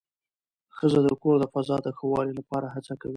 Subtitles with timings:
[0.75, 3.09] ښځه د کور د فضا د ښه والي لپاره هڅه کوي